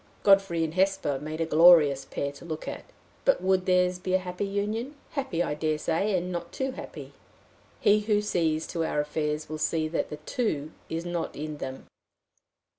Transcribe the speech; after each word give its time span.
Godfrey 0.23 0.63
and 0.63 0.73
Hesper 0.73 1.19
made 1.19 1.41
a 1.41 1.45
glorious 1.45 2.05
pair 2.05 2.31
to 2.31 2.43
look 2.43 2.67
at 2.67 2.85
but 3.23 3.39
would 3.39 3.67
theirs 3.67 3.99
be 3.99 4.15
a 4.15 4.17
happy 4.17 4.47
union? 4.47 4.95
Happy, 5.11 5.43
I 5.43 5.53
dare 5.53 5.77
say 5.77 6.17
and 6.17 6.31
not 6.31 6.51
too 6.51 6.71
happy. 6.71 7.11
He 7.79 7.99
who 7.99 8.19
sees 8.19 8.65
to 8.69 8.83
our 8.83 8.99
affairs 8.99 9.47
will 9.47 9.59
see 9.59 9.87
that 9.89 10.09
the 10.09 10.17
too 10.17 10.71
is 10.89 11.05
not 11.05 11.35
in 11.35 11.57
them. 11.57 11.85